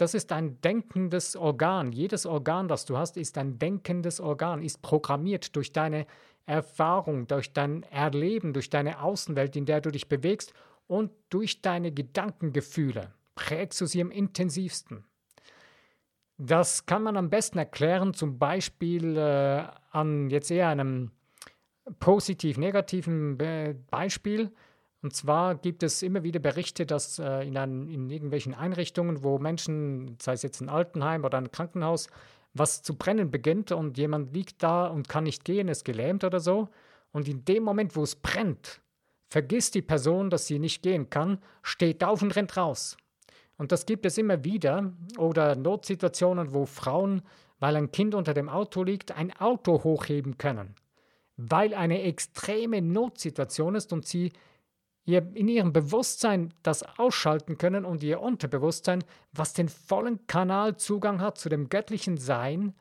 das 0.00 0.14
ist 0.14 0.32
ein 0.32 0.58
denkendes 0.62 1.36
Organ. 1.36 1.92
Jedes 1.92 2.24
Organ, 2.24 2.68
das 2.68 2.86
du 2.86 2.96
hast, 2.96 3.18
ist 3.18 3.36
ein 3.36 3.58
denkendes 3.58 4.18
Organ, 4.18 4.62
ist 4.62 4.80
programmiert 4.80 5.54
durch 5.56 5.74
deine 5.74 6.06
Erfahrung, 6.46 7.26
durch 7.26 7.52
dein 7.52 7.82
Erleben, 7.82 8.54
durch 8.54 8.70
deine 8.70 9.02
Außenwelt, 9.02 9.56
in 9.56 9.66
der 9.66 9.82
du 9.82 9.90
dich 9.90 10.08
bewegst 10.08 10.54
und 10.86 11.12
durch 11.28 11.60
deine 11.60 11.92
Gedankengefühle. 11.92 13.12
Prägst 13.34 13.78
du 13.82 13.86
sie 13.86 14.00
am 14.00 14.10
intensivsten. 14.10 15.04
Das 16.38 16.86
kann 16.86 17.02
man 17.02 17.18
am 17.18 17.28
besten 17.28 17.58
erklären, 17.58 18.14
zum 18.14 18.38
Beispiel 18.38 19.18
äh, 19.18 19.66
an 19.90 20.30
jetzt 20.30 20.50
eher 20.50 20.68
einem 20.68 21.10
positiv-negativen 21.98 23.36
Be 23.36 23.76
Beispiel. 23.90 24.50
Und 25.02 25.14
zwar 25.14 25.54
gibt 25.54 25.82
es 25.82 26.02
immer 26.02 26.22
wieder 26.24 26.40
Berichte, 26.40 26.84
dass 26.84 27.18
äh, 27.18 27.46
in, 27.46 27.56
ein, 27.56 27.88
in 27.88 28.10
irgendwelchen 28.10 28.54
Einrichtungen, 28.54 29.22
wo 29.22 29.38
Menschen, 29.38 30.16
sei 30.20 30.34
es 30.34 30.42
jetzt 30.42 30.60
ein 30.60 30.68
Altenheim 30.68 31.24
oder 31.24 31.38
ein 31.38 31.50
Krankenhaus, 31.50 32.08
was 32.52 32.82
zu 32.82 32.96
brennen 32.96 33.30
beginnt 33.30 33.72
und 33.72 33.96
jemand 33.96 34.34
liegt 34.34 34.62
da 34.62 34.86
und 34.86 35.08
kann 35.08 35.24
nicht 35.24 35.44
gehen, 35.44 35.68
ist 35.68 35.84
gelähmt 35.84 36.24
oder 36.24 36.40
so. 36.40 36.68
Und 37.12 37.28
in 37.28 37.44
dem 37.44 37.62
Moment, 37.62 37.96
wo 37.96 38.02
es 38.02 38.16
brennt, 38.16 38.80
vergisst 39.28 39.74
die 39.74 39.82
Person, 39.82 40.28
dass 40.28 40.46
sie 40.46 40.58
nicht 40.58 40.82
gehen 40.82 41.08
kann, 41.08 41.38
steht 41.62 42.04
auf 42.04 42.22
und 42.22 42.34
rennt 42.36 42.56
raus. 42.56 42.96
Und 43.56 43.72
das 43.72 43.86
gibt 43.86 44.06
es 44.06 44.18
immer 44.18 44.44
wieder. 44.44 44.92
Oder 45.18 45.54
Notsituationen, 45.54 46.52
wo 46.52 46.66
Frauen, 46.66 47.22
weil 47.58 47.76
ein 47.76 47.92
Kind 47.92 48.14
unter 48.14 48.34
dem 48.34 48.48
Auto 48.48 48.82
liegt, 48.82 49.12
ein 49.12 49.32
Auto 49.38 49.84
hochheben 49.84 50.38
können. 50.38 50.74
Weil 51.36 51.74
eine 51.74 52.02
extreme 52.02 52.82
Notsituation 52.82 53.74
ist 53.74 53.92
und 53.92 54.06
sie 54.06 54.32
in 55.18 55.48
ihrem 55.48 55.72
Bewusstsein 55.72 56.52
das 56.62 56.82
ausschalten 56.98 57.58
können 57.58 57.84
und 57.84 58.02
ihr 58.02 58.20
Unterbewusstsein, 58.20 59.04
was 59.32 59.52
den 59.52 59.68
vollen 59.68 60.26
Kanalzugang 60.26 61.20
hat 61.20 61.38
zu 61.38 61.48
dem 61.48 61.68
göttlichen 61.68 62.18
Sein, 62.18 62.74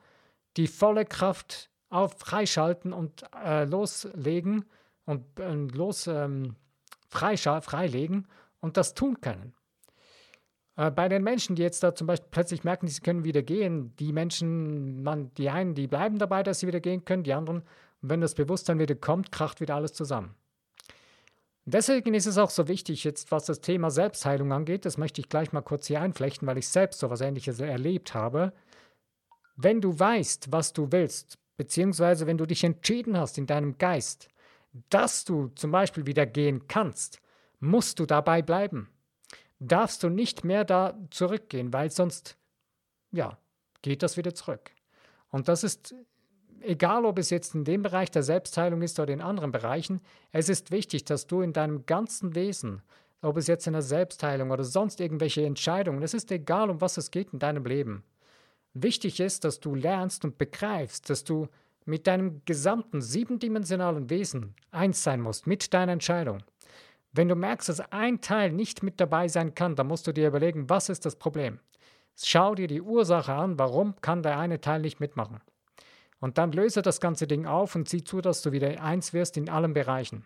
die 0.57 0.67
volle 0.67 1.05
Kraft 1.05 1.69
auf 1.89 2.19
freischalten 2.19 2.93
und 2.93 3.24
äh, 3.43 3.65
loslegen 3.65 4.65
und 5.05 5.39
äh, 5.39 5.53
los 5.53 6.07
ähm, 6.07 6.55
freilegen 7.09 8.27
und 8.59 8.77
das 8.77 8.93
tun 8.93 9.21
können. 9.21 9.53
Äh, 10.79 10.91
bei 10.91 11.09
den 11.09 11.24
Menschen, 11.24 11.55
die 11.55 11.62
jetzt 11.62 11.83
da 11.83 11.93
zum 11.93 12.07
Beispiel 12.07 12.29
plötzlich 12.31 12.63
merken, 12.63 12.88
sie 12.88 13.01
können 13.01 13.24
wieder 13.24 13.41
gehen, 13.41 13.95
die 13.98 14.13
Menschen, 14.13 15.03
man, 15.03 15.33
die 15.33 15.50
einen, 15.50 15.75
die 15.75 15.88
bleiben 15.88 16.17
dabei, 16.19 16.43
dass 16.43 16.59
sie 16.59 16.67
wieder 16.67 16.79
gehen 16.79 17.03
können, 17.05 17.24
die 17.24 17.33
anderen, 17.33 17.63
wenn 18.01 18.21
das 18.21 18.36
Bewusstsein 18.36 18.79
wieder 18.79 18.95
kommt, 18.95 19.31
kracht 19.31 19.59
wieder 19.59 19.75
alles 19.75 19.93
zusammen. 19.93 20.36
Deswegen 21.71 22.13
ist 22.13 22.25
es 22.25 22.38
auch 22.38 22.49
so 22.49 22.67
wichtig, 22.67 23.03
jetzt 23.03 23.31
was 23.31 23.45
das 23.45 23.61
Thema 23.61 23.91
Selbstheilung 23.91 24.51
angeht, 24.51 24.85
das 24.85 24.97
möchte 24.97 25.21
ich 25.21 25.29
gleich 25.29 25.51
mal 25.51 25.61
kurz 25.61 25.88
hier 25.88 26.01
einflechten, 26.01 26.47
weil 26.47 26.57
ich 26.57 26.67
selbst 26.67 26.99
so 26.99 27.07
etwas 27.07 27.21
Ähnliches 27.21 27.59
erlebt 27.59 28.13
habe. 28.13 28.53
Wenn 29.55 29.81
du 29.81 29.97
weißt, 29.97 30.51
was 30.51 30.73
du 30.73 30.91
willst, 30.91 31.38
beziehungsweise 31.57 32.27
wenn 32.27 32.38
du 32.38 32.45
dich 32.45 32.63
entschieden 32.63 33.17
hast 33.17 33.38
in 33.38 33.45
deinem 33.45 33.77
Geist, 33.77 34.29
dass 34.89 35.25
du 35.25 35.49
zum 35.49 35.71
Beispiel 35.71 36.05
wieder 36.05 36.25
gehen 36.25 36.67
kannst, 36.67 37.21
musst 37.59 37.99
du 37.99 38.05
dabei 38.05 38.41
bleiben 38.41 38.89
darfst 39.59 40.03
du 40.03 40.09
nicht 40.09 40.43
mehr 40.43 40.63
da 40.63 40.97
zurückgehen, 41.11 41.71
weil 41.73 41.91
sonst, 41.91 42.38
ja, 43.11 43.38
geht 43.81 44.03
das 44.03 44.17
wieder 44.17 44.33
zurück. 44.33 44.71
Und 45.29 45.47
das 45.47 45.63
ist, 45.63 45.93
egal 46.63 47.06
ob 47.06 47.20
es 47.20 47.30
jetzt 47.30 47.56
in 47.56 47.63
dem 47.63 47.82
Bereich 47.82 48.12
der 48.12 48.24
Selbstheilung 48.24 48.82
ist 48.82 49.00
oder 49.00 49.13
in 49.13 49.22
anderen 49.22 49.51
Bereichen, 49.51 50.01
es 50.32 50.50
ist 50.50 50.72
wichtig, 50.72 51.06
dass 51.06 51.28
du 51.28 51.42
in 51.42 51.54
deinem 51.54 51.86
ganzen 51.86 52.36
Wesen, 52.36 52.82
ob 53.22 53.38
es 53.38 53.48
jetzt 53.48 53.68
in 53.68 53.74
der 53.74 53.82
Selbstheilung 53.82 54.51
oder 54.51 54.63
sonst 54.63 55.00
irgendwelche 55.01 55.46
Entscheidungen, 55.46 56.04
es 56.04 56.13
ist 56.13 56.32
egal, 56.32 56.70
um 56.70 56.82
was 56.82 56.98
es 56.98 57.12
geht 57.12 57.34
in 57.34 57.39
deinem 57.39 57.66
Leben. 57.66 58.04
Wichtig 58.74 59.20
ist, 59.20 59.44
dass 59.44 59.60
du 59.60 59.75
lernst 59.75 60.24
und 60.24 60.38
begreifst, 60.38 61.10
dass 61.10 61.24
du 61.24 61.48
mit 61.86 62.08
deinem 62.08 62.42
gesamten 62.46 63.01
siebendimensionalen 63.01 64.10
Wesen 64.10 64.56
eins 64.72 65.04
sein 65.04 65.22
musst, 65.22 65.48
mit 65.48 65.74
deiner 65.74 65.94
Entscheidung. 65.94 66.44
Wenn 67.12 67.28
du 67.28 67.36
merkst, 67.36 67.70
dass 67.70 67.80
ein 67.92 68.22
Teil 68.22 68.51
nicht 68.51 68.84
mit 68.84 69.00
dabei 69.00 69.28
sein 69.28 69.56
kann, 69.56 69.75
dann 69.75 69.88
musst 69.88 70.06
du 70.06 70.13
dir 70.13 70.28
überlegen, 70.28 70.70
was 70.70 70.89
ist 70.89 71.06
das 71.06 71.16
Problem? 71.16 71.60
Schau 72.16 72.54
dir 72.54 72.68
die 72.68 72.82
Ursache 72.82 73.34
an, 73.34 73.58
warum 73.58 73.96
kann 74.01 74.22
der 74.22 74.38
eine 74.38 74.62
Teil 74.62 74.82
nicht 74.82 75.00
mitmachen. 75.00 75.42
Und 76.19 76.38
dann 76.38 76.51
löse 76.51 76.81
das 76.81 76.99
ganze 76.99 77.27
Ding 77.27 77.45
auf 77.45 77.75
und 77.75 77.88
sieh 77.88 78.03
zu, 78.03 78.21
dass 78.21 78.41
du 78.41 78.51
wieder 78.51 78.81
eins 78.83 79.13
wirst 79.13 79.38
in 79.38 79.49
allen 79.49 79.73
Bereichen. 79.73 80.25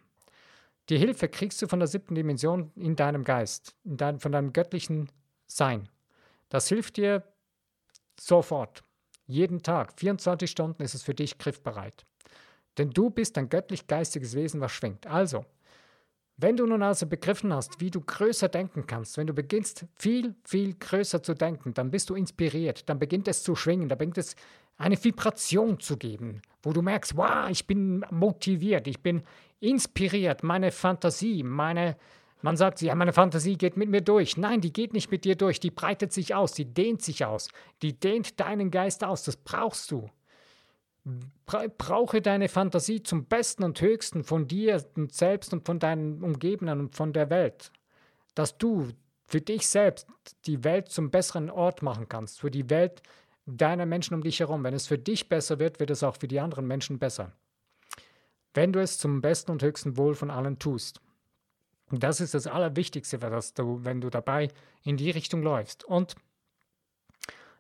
Die 0.90 0.98
Hilfe 0.98 1.30
kriegst 1.30 1.62
du 1.62 1.68
von 1.68 1.80
der 1.80 1.88
siebten 1.88 2.16
Dimension 2.16 2.72
in 2.76 2.96
deinem 2.96 3.24
Geist, 3.24 3.76
in 3.84 3.98
dein, 3.98 4.20
von 4.20 4.32
deinem 4.32 4.52
göttlichen 4.52 5.10
Sein. 5.46 5.88
Das 6.50 6.68
hilft 6.68 6.98
dir 6.98 7.24
sofort. 8.20 8.84
Jeden 9.26 9.64
Tag, 9.64 9.94
24 9.98 10.50
Stunden 10.50 10.84
ist 10.84 10.94
es 10.94 11.04
für 11.04 11.14
dich 11.14 11.38
griffbereit. 11.38 12.06
Denn 12.78 12.90
du 12.90 13.10
bist 13.10 13.38
ein 13.38 13.50
göttlich-geistiges 13.50 14.36
Wesen, 14.36 14.60
was 14.60 14.72
schwingt. 14.72 15.08
Also, 15.08 15.46
wenn 16.38 16.58
du 16.58 16.66
nun 16.66 16.82
also 16.82 17.06
begriffen 17.06 17.54
hast, 17.54 17.80
wie 17.80 17.92
du 17.92 18.02
größer 18.02 18.50
denken 18.50 18.88
kannst, 18.88 19.18
wenn 19.18 19.28
du 19.28 19.34
beginnst 19.34 19.86
viel, 19.96 20.36
viel 20.44 20.74
größer 20.74 21.22
zu 21.22 21.36
denken, 21.36 21.74
dann 21.74 21.92
bist 21.92 22.10
du 22.10 22.16
inspiriert, 22.16 22.90
dann 22.90 23.00
beginnt 23.00 23.28
es 23.28 23.44
zu 23.44 23.56
schwingen, 23.56 23.88
dann 23.88 24.00
beginnt 24.00 24.18
es 24.18 24.36
eine 24.78 25.02
Vibration 25.02 25.80
zu 25.80 25.98
geben, 25.98 26.42
wo 26.62 26.74
du 26.74 26.82
merkst, 26.82 27.16
wow, 27.16 27.50
ich 27.50 27.68
bin 27.68 28.06
motiviert, 28.10 28.88
ich 28.88 29.02
bin 29.02 29.24
inspiriert, 29.60 30.44
meine 30.44 30.72
Fantasie, 30.72 31.44
meine, 31.44 31.96
man 32.42 32.58
sagt, 32.58 32.82
ja, 32.82 32.96
meine 32.96 33.14
Fantasie 33.14 33.58
geht 33.58 33.78
mit 33.78 33.90
mir 33.90 34.02
durch. 34.02 34.36
Nein, 34.36 34.62
die 34.62 34.74
geht 34.74 34.94
nicht 34.94 35.12
mit 35.12 35.24
dir 35.24 35.36
durch, 35.36 35.60
die 35.60 35.72
breitet 35.72 36.12
sich 36.12 36.36
aus, 36.36 36.54
die 36.54 36.66
dehnt 36.66 37.02
sich 37.02 37.24
aus, 37.24 37.50
die 37.82 37.98
dehnt 37.98 38.40
deinen 38.40 38.72
Geist 38.72 39.04
aus, 39.04 39.24
das 39.24 39.38
brauchst 39.38 39.92
du. 39.92 40.10
Brauche 41.78 42.22
deine 42.22 42.48
Fantasie 42.48 43.04
zum 43.04 43.26
Besten 43.26 43.64
und 43.64 43.80
Höchsten 43.82 44.24
von 44.24 44.48
dir 44.48 44.84
und 44.96 45.14
selbst 45.14 45.54
und 45.54 45.66
von 45.66 45.80
deinen 45.80 46.24
Umgebenden 46.24 46.80
und 46.80 46.96
von 46.96 47.12
der 47.12 47.30
Welt. 47.30 47.72
Dass 48.36 48.58
du 48.58 48.88
für 49.26 49.42
dich 49.42 49.68
selbst 49.68 50.08
die 50.46 50.64
Welt 50.64 50.90
zum 50.90 51.12
besseren 51.12 51.50
Ort 51.50 51.82
machen 51.82 52.08
kannst, 52.08 52.40
für 52.40 52.52
die 52.52 52.70
Welt 52.70 53.02
deiner 53.46 53.86
Menschen 53.86 54.14
um 54.14 54.24
dich 54.24 54.40
herum. 54.40 54.64
Wenn 54.64 54.74
es 54.74 54.88
für 54.88 54.98
dich 54.98 55.30
besser 55.30 55.60
wird, 55.60 55.80
wird 55.80 55.90
es 55.92 56.04
auch 56.04 56.16
für 56.16 56.28
die 56.28 56.40
anderen 56.40 56.68
Menschen 56.68 57.00
besser. 57.00 57.34
Wenn 58.54 58.72
du 58.72 58.82
es 58.82 58.98
zum 58.98 59.22
besten 59.22 59.52
und 59.52 59.64
höchsten 59.64 59.98
Wohl 59.98 60.16
von 60.16 60.30
allen 60.30 60.60
tust. 60.60 61.02
Und 61.92 62.04
das 62.04 62.22
ist 62.22 62.34
das 62.34 62.48
Allerwichtigste, 62.48 63.22
was 63.22 63.54
du, 63.54 63.84
wenn 63.84 64.02
du 64.02 64.10
dabei 64.10 64.50
in 64.84 64.98
die 64.98 65.12
Richtung 65.12 65.44
läufst. 65.44 65.84
Und 65.84 66.16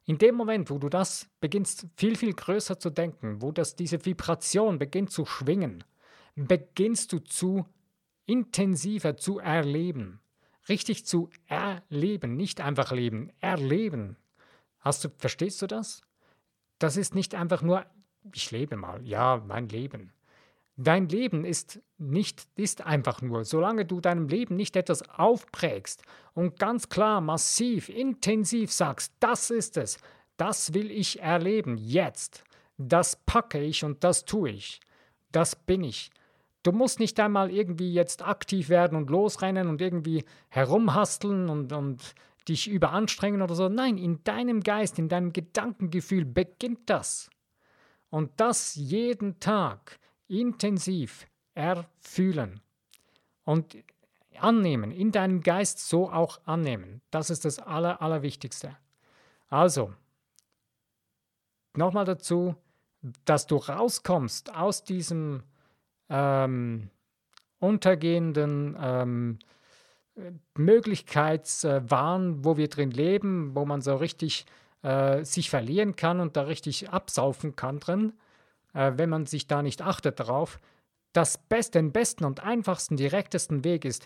in 0.05 0.17
dem 0.17 0.35
Moment, 0.35 0.69
wo 0.69 0.77
du 0.77 0.89
das 0.89 1.29
beginnst 1.39 1.87
viel, 1.95 2.15
viel 2.15 2.33
größer 2.33 2.79
zu 2.79 2.89
denken, 2.89 3.41
wo 3.41 3.51
das, 3.51 3.75
diese 3.75 4.05
Vibration 4.05 4.79
beginnt 4.79 5.11
zu 5.11 5.25
schwingen, 5.25 5.83
beginnst 6.35 7.13
du 7.13 7.19
zu 7.19 7.65
intensiver 8.25 9.17
zu 9.17 9.39
erleben. 9.39 10.19
richtig 10.69 11.05
zu 11.05 11.29
erleben, 11.47 12.35
nicht 12.35 12.61
einfach 12.61 12.91
leben, 12.91 13.31
erleben. 13.39 14.17
Hast 14.83 15.05
du, 15.05 15.09
verstehst 15.17 15.61
du 15.61 15.67
das? 15.67 16.01
Das 16.77 16.97
ist 16.97 17.15
nicht 17.15 17.35
einfach 17.35 17.61
nur, 17.61 17.85
ich 18.33 18.51
lebe 18.51 18.75
mal, 18.75 19.01
ja, 19.07 19.41
mein 19.47 19.69
Leben. 19.69 20.11
Dein 20.75 21.07
Leben 21.07 21.45
ist 21.45 21.79
nicht, 21.97 22.47
ist 22.55 22.81
einfach 22.81 23.21
nur, 23.21 23.45
solange 23.45 23.85
du 23.85 24.01
deinem 24.01 24.27
Leben 24.27 24.55
nicht 24.55 24.75
etwas 24.75 25.07
aufprägst 25.07 26.01
und 26.33 26.59
ganz 26.59 26.89
klar, 26.89 27.21
massiv, 27.21 27.89
intensiv 27.89 28.71
sagst, 28.71 29.13
das 29.19 29.51
ist 29.51 29.77
es, 29.77 29.99
das 30.35 30.73
will 30.73 30.91
ich 30.91 31.21
erleben, 31.21 31.77
jetzt, 31.77 32.43
das 32.77 33.15
packe 33.15 33.61
ich 33.61 33.85
und 33.85 34.03
das 34.03 34.25
tue 34.25 34.49
ich, 34.49 34.81
das 35.31 35.55
bin 35.55 35.83
ich. 35.83 36.09
Du 36.63 36.71
musst 36.71 36.99
nicht 36.99 37.19
einmal 37.19 37.51
irgendwie 37.51 37.93
jetzt 37.93 38.25
aktiv 38.25 38.69
werden 38.69 38.97
und 38.97 39.09
losrennen 39.09 39.67
und 39.67 39.79
irgendwie 39.79 40.25
herumhasteln 40.49 41.49
und, 41.49 41.71
und 41.71 42.15
dich 42.47 42.69
überanstrengen 42.69 43.41
oder 43.41 43.55
so. 43.55 43.69
Nein, 43.69 43.97
in 43.97 44.23
deinem 44.23 44.61
Geist, 44.61 44.99
in 44.99 45.09
deinem 45.09 45.33
Gedankengefühl 45.33 46.25
beginnt 46.25 46.89
das. 46.89 47.29
Und 48.09 48.31
das 48.37 48.75
jeden 48.75 49.39
Tag 49.39 49.99
intensiv 50.27 51.27
erfühlen 51.53 52.61
und 53.43 53.77
annehmen, 54.39 54.91
in 54.91 55.11
deinem 55.11 55.41
Geist 55.41 55.87
so 55.87 56.11
auch 56.11 56.39
annehmen. 56.45 57.01
Das 57.11 57.29
ist 57.29 57.45
das 57.45 57.59
Aller, 57.59 58.01
Allerwichtigste. 58.01 58.75
Also, 59.49 59.93
nochmal 61.75 62.05
dazu, 62.05 62.55
dass 63.25 63.47
du 63.47 63.57
rauskommst 63.57 64.55
aus 64.55 64.83
diesem 64.83 65.43
ähm, 66.09 66.89
untergehenden 67.59 68.75
ähm, 68.79 69.39
Möglichkeitswahn, 70.55 72.45
wo 72.45 72.57
wir 72.57 72.67
drin 72.67 72.91
leben, 72.91 73.55
wo 73.55 73.65
man 73.65 73.81
so 73.81 73.95
richtig 73.95 74.45
äh, 74.83 75.23
sich 75.23 75.49
verlieren 75.49 75.95
kann 75.95 76.19
und 76.19 76.37
da 76.37 76.43
richtig 76.43 76.89
absaufen 76.89 77.55
kann 77.55 77.79
drin, 77.79 78.13
äh, 78.73 78.91
wenn 78.95 79.09
man 79.09 79.25
sich 79.25 79.47
da 79.47 79.63
nicht 79.63 79.81
achtet 79.81 80.19
darauf, 80.19 80.59
das 81.13 81.37
best, 81.37 81.75
den 81.75 81.91
besten 81.91 82.25
und 82.25 82.43
einfachsten, 82.43 82.97
direktesten 82.97 83.63
Weg 83.63 83.85
ist, 83.85 84.05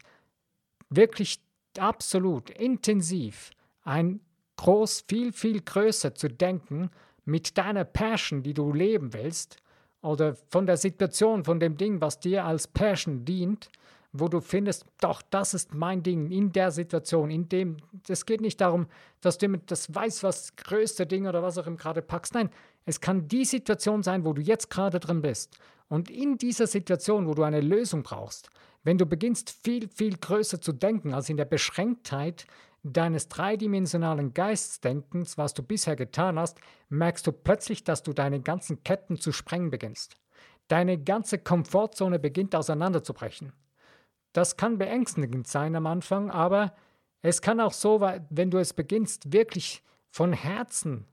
wirklich 0.89 1.41
absolut 1.77 2.49
intensiv 2.49 3.51
ein 3.83 4.21
groß, 4.57 5.05
viel, 5.07 5.31
viel 5.31 5.61
größer 5.61 6.15
zu 6.15 6.29
denken 6.29 6.89
mit 7.25 7.57
deiner 7.57 7.83
Passion, 7.83 8.43
die 8.43 8.53
du 8.53 8.73
leben 8.73 9.13
willst, 9.13 9.57
oder 10.01 10.35
von 10.49 10.65
der 10.65 10.77
Situation, 10.77 11.43
von 11.43 11.59
dem 11.59 11.75
Ding, 11.75 12.01
was 12.01 12.19
dir 12.19 12.45
als 12.45 12.67
Passion 12.67 13.25
dient, 13.25 13.69
wo 14.19 14.27
du 14.27 14.41
findest, 14.41 14.85
doch, 14.99 15.21
das 15.21 15.53
ist 15.53 15.73
mein 15.73 16.03
Ding 16.03 16.31
in 16.31 16.51
der 16.51 16.71
Situation, 16.71 17.29
in 17.29 17.49
dem, 17.49 17.77
es 18.07 18.25
geht 18.25 18.41
nicht 18.41 18.61
darum, 18.61 18.87
dass 19.21 19.37
du 19.37 19.47
mit 19.47 19.69
das 19.71 19.93
weiß 19.93 20.23
was 20.23 20.55
größte 20.55 21.05
Ding 21.05 21.27
oder 21.27 21.43
was 21.43 21.57
auch 21.57 21.67
immer 21.67 21.77
gerade 21.77 22.01
packst. 22.01 22.33
Nein, 22.33 22.49
es 22.85 23.01
kann 23.01 23.27
die 23.27 23.45
Situation 23.45 24.03
sein, 24.03 24.25
wo 24.25 24.33
du 24.33 24.41
jetzt 24.41 24.69
gerade 24.69 24.99
drin 24.99 25.21
bist. 25.21 25.57
Und 25.89 26.09
in 26.09 26.37
dieser 26.37 26.67
Situation, 26.67 27.27
wo 27.27 27.33
du 27.33 27.43
eine 27.43 27.61
Lösung 27.61 28.03
brauchst, 28.03 28.49
wenn 28.83 28.97
du 28.97 29.05
beginnst 29.05 29.49
viel, 29.49 29.89
viel 29.89 30.17
größer 30.17 30.61
zu 30.61 30.71
denken 30.71 31.13
als 31.13 31.29
in 31.29 31.37
der 31.37 31.45
Beschränktheit 31.45 32.45
deines 32.83 33.27
dreidimensionalen 33.27 34.33
Geistdenkens, 34.33 35.37
was 35.37 35.53
du 35.53 35.63
bisher 35.63 35.95
getan 35.95 36.39
hast, 36.39 36.59
merkst 36.89 37.27
du 37.27 37.31
plötzlich, 37.31 37.83
dass 37.83 38.03
du 38.03 38.13
deine 38.13 38.39
ganzen 38.39 38.83
Ketten 38.83 39.19
zu 39.19 39.31
sprengen 39.31 39.71
beginnst. 39.71 40.15
Deine 40.67 40.97
ganze 40.97 41.37
Komfortzone 41.37 42.19
beginnt 42.19 42.55
auseinanderzubrechen. 42.55 43.53
Das 44.37 44.55
kann 44.55 44.77
beängstigend 44.77 45.47
sein 45.47 45.75
am 45.75 45.87
Anfang, 45.87 46.29
aber 46.29 46.75
es 47.23 47.41
kann 47.41 47.59
auch 47.59 47.73
so, 47.73 48.01
wenn 48.29 48.51
du 48.51 48.59
es 48.59 48.71
beginnst, 48.71 49.33
wirklich 49.33 49.81
von 50.11 50.31
Herzen 50.31 51.07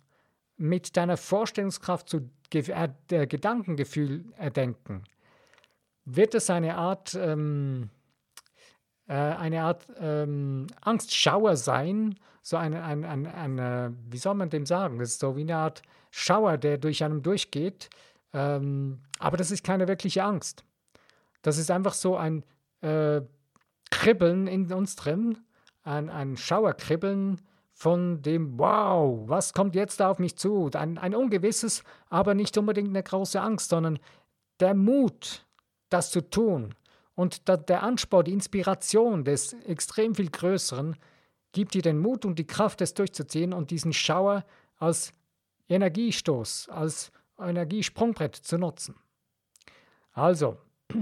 mit 0.59 0.95
deiner 0.99 1.17
Vorstellungskraft 1.17 2.07
zu 2.07 2.29
äh, 2.53 3.27
Gedankengefühl 3.27 4.27
erdenken, 4.37 5.05
wird 6.05 6.35
es 6.35 6.51
eine 6.51 6.77
Art, 6.77 7.15
ähm, 7.15 7.89
äh, 9.09 9.15
eine 9.15 9.63
Art 9.63 9.87
ähm, 9.99 10.67
Angstschauer 10.83 11.57
sein, 11.57 12.19
so 12.43 12.59
eine, 12.59 12.85
ein, 12.85 13.07
ein, 13.07 13.27
eine, 13.27 13.97
wie 14.11 14.19
soll 14.19 14.35
man 14.35 14.51
dem 14.51 14.67
sagen? 14.67 14.99
Das 14.99 15.13
ist 15.13 15.21
so 15.21 15.35
wie 15.35 15.41
eine 15.41 15.57
Art 15.57 15.81
Schauer, 16.11 16.59
der 16.59 16.77
durch 16.77 17.03
einem 17.03 17.23
durchgeht, 17.23 17.89
ähm, 18.35 19.01
aber 19.19 19.39
das 19.39 19.51
ist 19.51 19.65
keine 19.65 19.89
wirkliche 19.89 20.25
Angst. 20.25 20.63
Das 21.41 21.57
ist 21.57 21.71
einfach 21.71 21.95
so 21.95 22.19
ein 22.19 22.45
äh, 22.85 23.23
Kribbeln 23.91 24.47
in 24.47 24.73
uns 24.73 24.97
drin, 24.97 25.39
ein, 25.83 26.11
ein 26.11 26.37
Schauerkribbeln 26.37 27.41
von 27.73 28.23
dem 28.23 28.59
Wow, 28.59 29.29
was 29.29 29.53
kommt 29.53 29.75
jetzt 29.75 30.01
auf 30.01 30.19
mich 30.19 30.37
zu? 30.37 30.71
Ein, 30.75 30.99
ein 30.99 31.15
ungewisses, 31.15 31.83
aber 32.09 32.35
nicht 32.35 32.57
unbedingt 32.57 32.89
eine 32.89 33.03
große 33.03 33.41
Angst, 33.41 33.71
sondern 33.71 33.99
der 34.61 34.75
Mut, 34.75 35.45
das 35.89 36.11
zu 36.11 36.21
tun. 36.21 36.75
Und 37.15 37.49
der 37.49 37.83
Anspruch, 37.83 38.25
die 38.25 38.33
Inspiration 38.33 39.25
des 39.25 39.53
extrem 39.65 40.15
viel 40.15 40.31
Größeren 40.31 40.97
gibt 41.53 41.75
dir 41.75 41.83
den 41.83 41.99
Mut 41.99 42.25
und 42.25 42.39
die 42.39 42.47
Kraft, 42.47 42.81
es 42.81 42.95
durchzuziehen 42.95 43.53
und 43.53 43.71
diesen 43.71 43.93
Schauer 43.93 44.45
als 44.77 45.13
Energiestoß, 45.69 46.69
als 46.69 47.13
Energiesprungbrett 47.39 48.35
zu 48.35 48.59
nutzen. 48.59 48.97
Also, 50.13 50.59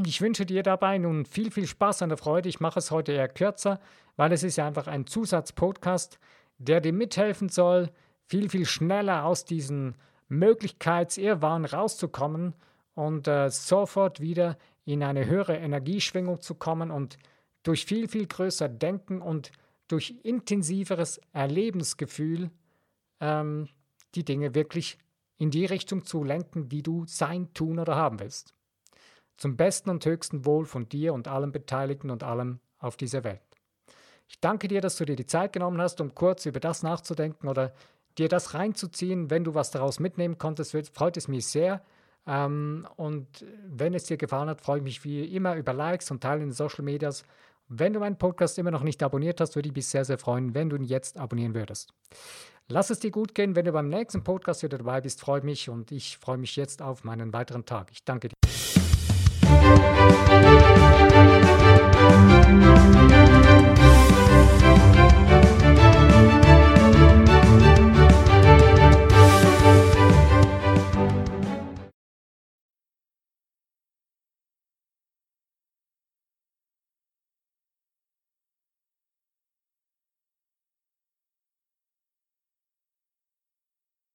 ich 0.07 0.21
wünsche 0.21 0.47
dir 0.47 0.63
dabei 0.63 0.99
nun 0.99 1.25
viel, 1.25 1.51
viel 1.51 1.67
Spaß 1.67 1.99
der 1.99 2.17
Freude. 2.17 2.49
Ich 2.49 2.61
mache 2.61 2.79
es 2.79 2.91
heute 2.91 3.13
eher 3.13 3.29
kürzer, 3.29 3.81
weil 4.17 4.33
es 4.33 4.43
ist 4.43 4.57
ja 4.57 4.67
einfach 4.67 4.87
ein 4.87 5.07
Zusatzpodcast, 5.07 6.19
der 6.59 6.81
dir 6.81 6.93
mithelfen 6.93 7.49
soll, 7.49 7.91
viel, 8.27 8.49
viel 8.49 8.67
schneller 8.67 9.25
aus 9.25 9.45
diesen 9.45 9.97
Möglichkeitsirrwahn 10.29 11.65
rauszukommen 11.65 12.55
und 12.95 13.29
äh, 13.29 13.51
sofort 13.51 14.21
wieder 14.21 14.57
in 14.85 15.03
eine 15.03 15.27
höhere 15.27 15.57
Energieschwingung 15.57 16.41
zu 16.41 16.55
kommen 16.55 16.91
und 16.91 17.19
durch 17.63 17.85
viel, 17.85 18.09
viel 18.09 18.27
größer 18.27 18.69
Denken 18.69 19.21
und 19.21 19.53
durch 19.89 20.15
intensiveres 20.23 21.21
Erlebensgefühl 21.33 22.51
ähm, 23.21 23.69
die 24.15 24.25
Dinge 24.25 24.55
wirklich 24.55 24.99
in 25.39 25.51
die 25.51 25.67
Richtung 25.67 26.05
zu 26.05 26.25
lenken, 26.25 26.69
die 26.69 26.83
du 26.83 27.05
sein, 27.07 27.53
tun 27.53 27.79
oder 27.79 27.97
haben 27.97 28.21
willst 28.21 28.55
zum 29.37 29.57
besten 29.57 29.91
und 29.91 30.05
höchsten 30.05 30.45
Wohl 30.45 30.67
von 30.67 30.89
dir 30.89 31.15
und 31.15 31.29
allen 31.29 31.53
Beteiligten 31.53 32.11
und 32.11 32.23
allem 32.23 32.61
auf 32.79 32.97
dieser 32.97 33.25
Welt. 33.25 33.41
Ich 34.29 34.41
danke 34.41 34.69
dir, 34.69 34.81
dass 34.81 34.97
du 34.97 35.05
dir 35.05 35.17
die 35.17 35.27
Zeit 35.27 35.53
genommen 35.53 35.81
hast, 35.81 36.01
um 36.01 36.15
kurz 36.15 36.47
über 36.47 36.61
das 36.61 36.83
nachzudenken 36.83 37.49
oder 37.49 37.73
dir 38.19 38.29
das 38.29 38.55
reinzuziehen. 38.55 39.31
Wenn 39.31 39.45
du 39.45 39.55
was 39.55 39.71
daraus 39.71 40.01
mitnehmen 40.01 40.39
konntest, 40.39 40.77
freut 40.95 41.17
es 41.17 41.29
mich 41.29 41.47
sehr. 41.47 41.83
Ähm, 42.27 42.87
und 42.97 43.45
wenn 43.67 43.95
es 43.95 44.05
dir 44.05 44.17
gefallen 44.17 44.49
hat, 44.49 44.61
freue 44.61 44.79
ich 44.79 44.85
mich 44.85 45.05
wie 45.05 45.25
immer 45.35 45.57
über 45.57 45.73
Likes 45.73 46.11
und 46.11 46.23
Teilen 46.23 46.43
in 46.43 46.49
den 46.49 46.55
Social 46.55 46.85
Medias. 46.85 47.25
Wenn 47.69 47.93
du 47.93 48.01
meinen 48.01 48.19
Podcast 48.19 48.59
immer 48.59 48.71
noch 48.71 48.83
nicht 48.83 49.03
abonniert 49.03 49.41
hast, 49.41 49.55
würde 49.57 49.69
ich 49.69 49.75
mich 49.75 49.87
sehr, 49.87 50.05
sehr 50.05 50.19
freuen, 50.19 50.55
wenn 50.55 50.69
du 50.69 50.77
ihn 50.77 50.85
jetzt 50.85 51.19
abonnieren 51.19 51.55
würdest. 51.55 51.93
Lass 52.69 52.91
es 52.91 53.01
dir 53.01 53.11
gut 53.11 53.35
gehen. 53.35 53.57
Wenn 53.57 53.65
du 53.65 53.73
beim 53.73 53.89
nächsten 53.89 54.23
Podcast 54.23 54.63
wieder 54.63 54.79
dabei 54.79 55.01
bist, 55.01 55.21
freue 55.21 55.43
mich 55.43 55.69
und 55.69 55.91
ich 55.91 56.19
freue 56.19 56.39
mich 56.39 56.57
jetzt 56.57 56.81
auf 56.81 57.05
meinen 57.05 57.33
weiteren 57.33 57.65
Tag. 57.65 57.91
Ich 57.93 58.05
danke 58.05 58.29
dir. 58.29 58.52